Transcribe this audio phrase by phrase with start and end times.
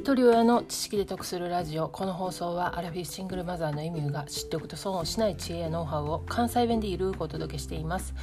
[0.00, 1.90] 一人親の知識で得するラジオ。
[1.90, 8.14] この放送はアラフィフシングルマザーのエミューが知っておくと損をしない知恵やノウハウを関西弁でゆるくお届けしています。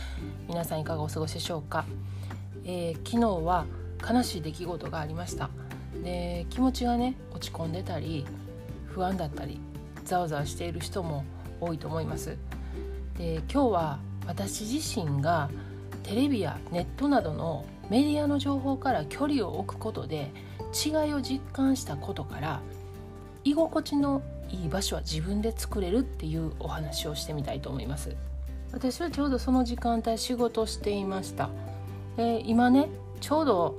[0.48, 1.86] 皆さんいかがお過ごしでしょうか、
[2.66, 3.68] えー、昨日は
[4.12, 5.52] 悲しい出来事がありました。
[6.04, 8.26] で気持ちがね落ち込んでたり
[8.88, 9.60] 不安だったり
[10.04, 11.26] ざわざわしている人も
[11.62, 12.40] 多いと思います。
[13.20, 15.52] で今日は私自身が
[16.02, 20.32] テレビやネットなどのメディアの情報から距離を置くことで
[20.74, 22.62] 違いを実感したことから
[23.44, 28.16] 居心地のいい場所は自分で作れるっていうお話をしてみたいと思います。
[28.72, 31.50] 私はちょうどその時間帯仕事していました。
[32.18, 32.90] で今ね
[33.22, 33.78] ちょうど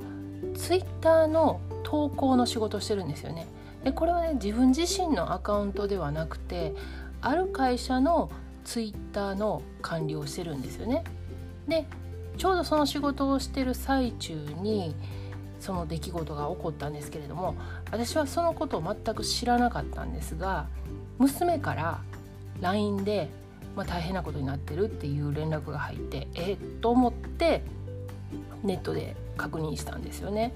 [0.54, 3.46] ツイッターの投稿の仕事してるんですよね。
[3.84, 6.74] でこれはね自分自身のアカウントではなくて
[7.20, 8.30] ある会社の
[8.64, 11.04] ツイッターの管理をしてるんですよね。
[11.66, 11.86] で
[12.36, 14.94] ちょうどその仕事をしてる最中に
[15.60, 17.56] その出来事が起こったんですけれども
[17.90, 20.66] 私はそのことを全く知らなかったんですが
[21.18, 22.00] 娘から
[22.60, 23.28] LINE で、
[23.76, 26.56] まあ、大変なことになってるっていう連絡が入ってえっ？
[26.80, 27.62] と思って
[28.62, 30.52] ネットで確認したんですよね。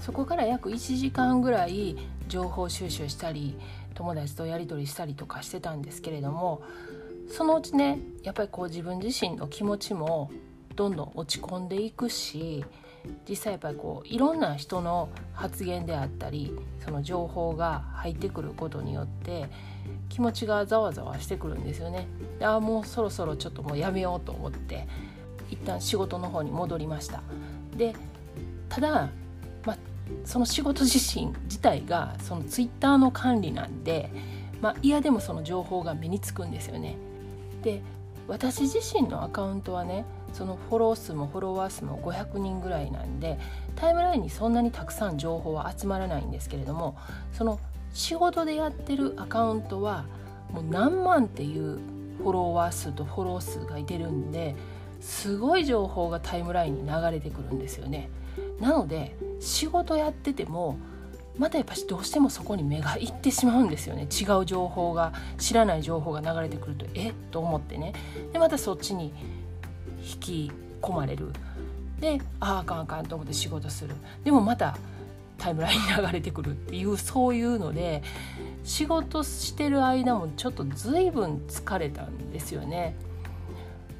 [0.00, 1.96] そこから約1時間ぐらい
[2.28, 3.56] 情報収集したり
[3.94, 6.62] 友達とやり取りしたりとかしてたんですけれども
[7.28, 10.30] そのうちねやっぱりこう自分自身の気持ちも
[10.76, 12.64] どんどん落ち込んでいくし
[13.28, 19.48] 実際やっぱりこういろんな人の発言であったりその情報が入ってくることによって
[20.08, 22.06] 気持ちがざわざわしてくるんですよね。
[22.40, 24.86] ああもうそろそろちょっともうやめようと思って
[25.50, 27.22] 一旦仕事の方に戻りました。
[27.76, 27.94] で
[28.68, 29.10] ただ、
[29.64, 29.78] まあ、
[30.24, 34.10] その仕事自身自体がそのツイッターの管理なんで、
[34.60, 36.96] まあ、嫌でもその情報が目につくんですよね。
[37.62, 37.82] で
[38.28, 40.04] 私自身のアカウントはね
[40.36, 43.38] そのフォロー数もフォロワー数も500人ぐらいなんで
[43.74, 46.96] タイムラインにそんなにたくさん情報は集まらないんですけれども
[47.32, 47.58] その
[47.94, 50.04] 仕事でやってるアカウントは
[50.52, 51.78] もう何万っていう
[52.18, 54.54] フォロワー数とフォロー数がいてるんで
[55.00, 58.10] すごい情報がタイムラインに流れてくるんですよね。
[58.60, 60.78] なので仕事やってても
[61.38, 64.04] またやっぱしどうしてもそこに目がいってしまうんですよね。
[64.04, 67.10] 違う情報が知らない情報が流れてくるとえ？
[67.10, 67.92] っと思ってね。
[68.32, 69.12] でまたそっちに
[70.06, 71.32] 引き込まれる
[72.00, 73.94] であああかんあかんと思って仕事する
[74.24, 74.76] でもまた
[75.38, 78.02] タイムラインに流れてくるっていう そういうので
[78.64, 82.96] 仕事してる間もちょっと随分疲れたんですよね。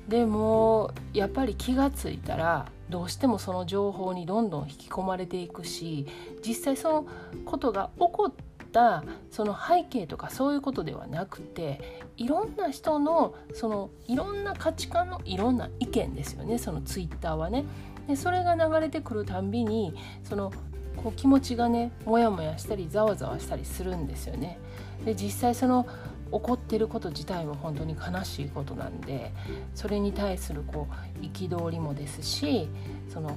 [0.09, 6.07] でもやっぱり気が付いたらどうしてもその情報にどんどん引き込まれていくし
[6.47, 7.07] 実際その
[7.45, 8.33] ことが起こっ
[8.77, 17.65] たその背景とかそういうことではなくていろんな人のそのいろんな価値観のいろんな意見ですよねそのツイッターはね。
[18.07, 20.53] でそれが流れてくるたんびにその
[20.97, 24.59] こう気持ちがねモヤモヤしたりざわざわしたりするんですよね。
[25.07, 25.87] で実際その
[26.31, 29.33] 起こってること自体も本当に悲しいことなんで
[29.75, 30.87] それに対するこ
[31.21, 32.69] う憤りもですし
[33.09, 33.37] その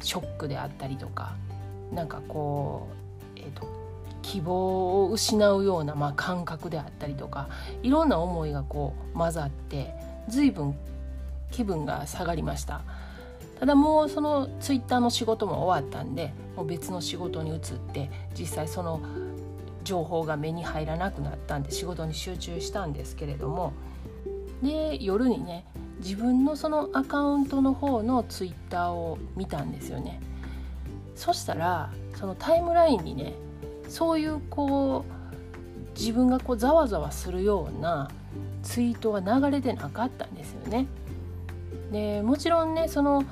[0.00, 1.36] ショックであったりとか
[1.92, 3.01] なんかこう、
[4.32, 7.50] 希望を失うような、まあ、感覚であったりとか
[7.82, 9.92] いろんな思いがこう混ざって
[10.26, 10.74] 随分
[11.50, 12.80] 気分が下がりました。
[13.60, 17.58] ただもうそのツイッターの仕事も終わったんでもう別の仕事に移っ
[17.92, 19.00] て実際その
[19.84, 23.72] 情報が目に入らなくなったんで仕事に集中したんですけれども
[24.62, 25.64] で夜にね
[25.98, 30.20] 自分のそのアカウントの方のツイッターを見たんですよね。
[31.14, 33.34] そしたらそのタイムラインにね
[33.92, 38.10] そういうこう自分がこうざわざわするような
[38.62, 40.86] ツイートは流れてなかったんですよね
[41.90, 43.22] でもちろんねその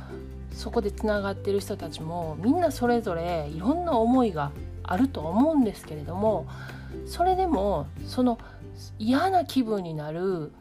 [0.53, 6.47] そこでつながってる人たちもみんなそれぞれいろんな思いがあると思うんですけれども
[7.07, 8.39] それでもその
[8.99, 10.53] 嫌な気分になる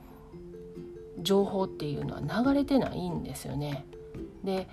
[1.21, 3.85] 情報っていうのは流れてないんですよね。
[4.45, 4.69] で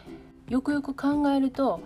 [0.49, 1.81] よくよく考えると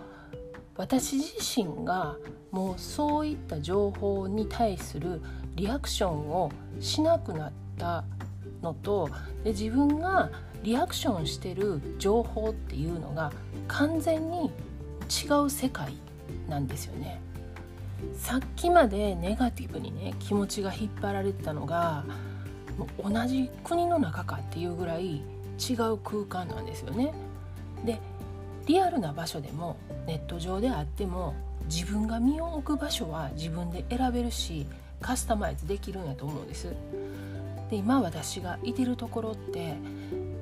[0.77, 2.15] 私自身が
[2.51, 5.21] もうそういった情報に対する
[5.55, 8.03] リアクションをしなくなった
[8.61, 9.09] のと
[9.43, 10.31] で自分が
[10.63, 13.31] リアクションしてる情報っていうのが
[13.67, 14.51] 完全に
[15.09, 15.93] 違う世界
[16.47, 17.21] なんですよね。
[18.15, 22.03] さっきまでネガティブにね気持ちが引っ張られてたのが
[23.03, 25.17] 同じ国の中かっていうぐらい
[25.59, 27.13] 違う空間なんですよね。
[27.85, 27.99] で
[28.67, 29.77] リアルな場所でも
[30.07, 31.33] ネット上であっても
[31.65, 34.67] 自分が身を置く場所は自分で選べるし
[34.99, 36.73] カスタマイズできるんやと思うんです。
[37.69, 39.75] で今私がいてるところって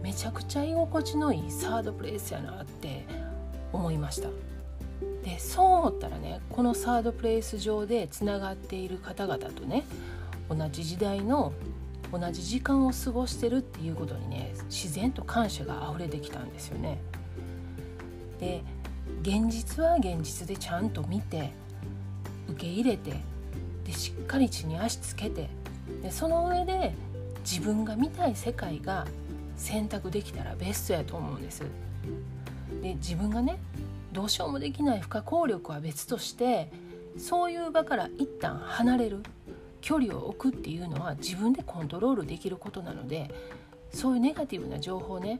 [0.01, 3.05] めちゃくちゃ居心地のいいサードプレイスやなって
[3.71, 4.29] 思いました。
[5.23, 9.85] でそう思ったらねこのサードプレイス上でつながっている方々とね
[10.49, 11.53] 同じ時代の
[12.11, 16.99] 同じ時間を過ごしてるっていうことにね自然と感謝が溢れてきたんですよね。
[18.39, 18.63] で
[19.21, 21.51] 現実は現実でちゃんと見て
[22.49, 23.13] 受け入れて
[23.85, 25.49] でしっかり地に足つけて
[26.01, 26.93] でその上で
[27.41, 29.07] 自分が見たい世界が
[29.57, 31.63] 選択できたらベストやと思うんです。
[32.81, 33.59] で自分がね
[34.13, 36.71] どうしようもできない不可抗力は別として
[37.17, 39.23] そういう場から一旦離れる
[39.81, 43.29] 距離を置くっていうのは自分でコントロールできることなので
[43.91, 45.39] そういうネガティブな情報ね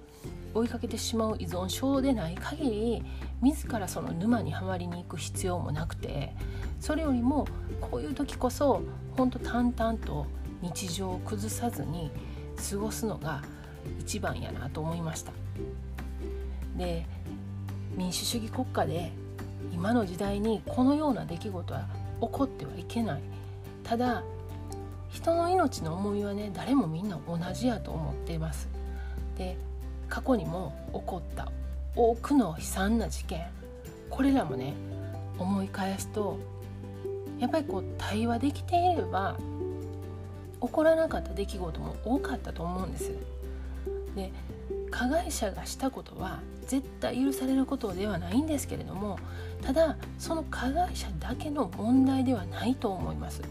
[0.53, 3.03] 追いかけてしまう依存症でない限り
[3.41, 6.33] 自らその沼にはまりに行く必要もなくて
[6.79, 7.47] それよりも
[7.81, 8.81] こういう時こそ
[9.15, 10.25] 本当淡々と
[10.61, 12.11] 日常を崩さずに
[12.69, 13.41] 過ごすのが
[13.99, 15.31] 一番やなと思いました。
[16.75, 17.05] で
[17.95, 19.11] 民主主義国家で
[19.73, 21.87] 今の時代にこのような出来事は
[22.21, 23.21] 起こってはいけない
[23.83, 24.23] ただ
[25.09, 28.69] 人の命の重みはね誰もみんな同じやと思っています
[29.37, 29.57] で
[30.09, 31.51] 過去にも起こった
[31.95, 33.45] 多くの悲惨な事件
[34.09, 34.73] これらもね
[35.37, 36.37] 思い返すと
[37.39, 39.37] やっぱりこう対話できていれば
[40.61, 43.11] 起こらなかった出来事も多かったと思うんです。
[44.15, 44.31] で
[44.91, 49.19] 加害者がしたことは絶対許されることではないんですけれども
[49.61, 53.41] ただその加害者だけの問題ではないと思います。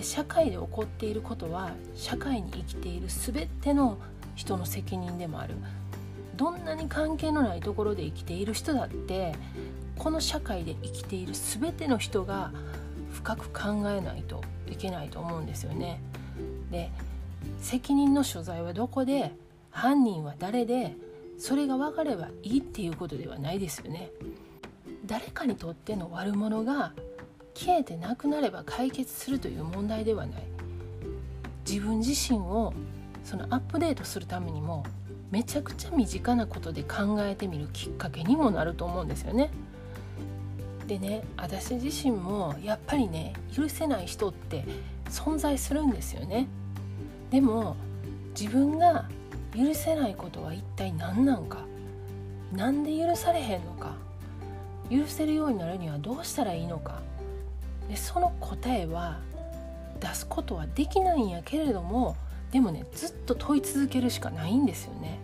[0.00, 3.98] 社会で起こっていることは社会に生きている全ての
[4.38, 5.56] 人の責任でもある
[6.36, 9.34] どんなに関係のないところで生きている人だって
[9.96, 12.52] この社会で生きている全ての人が
[13.12, 16.00] 深く考えないといけないと思うんですよね。
[16.70, 16.92] で
[17.60, 19.32] 責任の所在はどこで
[19.70, 20.94] 犯人は誰で
[21.36, 24.12] それが分かればいいっていうことではないですよね。
[25.04, 26.92] 誰かにとっての悪者が
[27.54, 30.42] 消えてなくなれば解決するという問題ではない
[31.68, 32.72] 自分自身を
[33.28, 34.86] そのアップデートするためにも
[35.30, 39.50] めちゃくちゃ身近なことで考えてみるきっかけにもなると思うんですよね。
[40.86, 44.64] でね私自身もやっぱりね許せない人って
[45.10, 46.46] 存在するんですよね。
[47.30, 47.76] でも
[48.30, 49.06] 自分が
[49.54, 51.58] 許せないことは一体何なんか？
[52.50, 53.92] 何で許されへんのか？
[54.90, 57.02] 許せるようになるにはどうしたらいいのか？
[57.90, 59.20] でその答えは
[60.00, 62.16] 出すことはできないんやけれども
[62.52, 65.18] でもねずっと問い続けるしかないんですよね。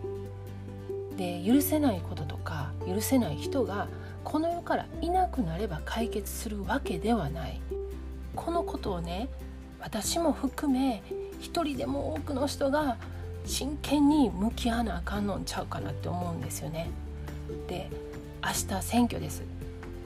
[1.17, 3.87] で許せないこととか許せない人が
[4.23, 7.61] この世からいなくなれば解決するわけではない
[8.35, 9.29] このことをね
[9.79, 11.03] 私も含め
[11.39, 12.97] 一人でも多くの人が
[13.45, 16.89] 真剣に向き合わなあかんのんちゃうかなって思うんですよね。
[17.67, 17.89] で
[18.43, 19.43] 明日選挙です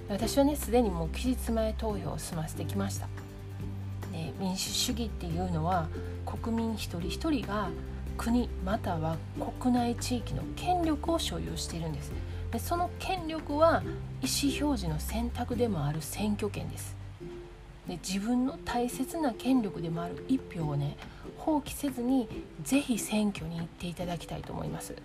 [0.10, 3.08] 私はねすでにもう期日前投票を済ませてきました
[4.12, 5.88] で民主主義っていうのは
[6.30, 7.70] 国民一人一人が
[8.18, 9.18] 国または
[9.62, 12.12] 国内地域の権力を所有しているんです。
[12.52, 13.82] でその権力は
[14.22, 16.98] 意思表示の選択でもある選挙権です。
[17.88, 20.98] で自分の大切な権力でもある一票をね
[21.38, 22.28] 放棄せずに
[22.64, 24.96] ぜひ選挙に行っていただきたいと思います。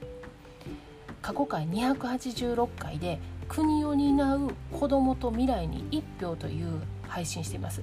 [1.22, 3.18] 過去回286回で
[3.48, 6.82] 国を担う子どもと未来に1票という
[7.14, 7.80] 配信しています。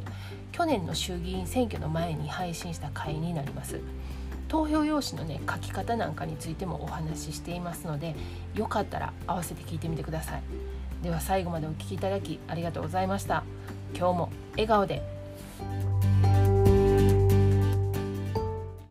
[0.51, 3.79] 去年の衆議院選挙の前に配信した回になります。
[4.49, 8.13] 投票用紙のね書き方なんかについてもお話ししていますので
[8.53, 10.41] よかったら合わせて聞いてみてください。
[11.01, 13.45] では最後までお聴きいただきありがとうございました。
[13.97, 15.20] 今日も笑顔で。